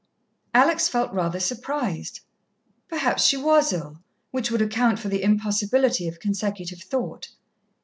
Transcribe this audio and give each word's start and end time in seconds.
Alex 0.55 0.87
felt 0.89 1.13
rather 1.13 1.39
surprised. 1.39 2.21
Perhaps 2.89 3.23
she 3.23 3.37
was 3.37 3.71
ill, 3.71 4.01
which 4.31 4.49
would 4.49 4.59
account 4.63 4.97
for 4.97 5.09
the 5.09 5.21
impossibility 5.21 6.07
of 6.07 6.19
consecutive 6.19 6.81
thought. 6.81 7.29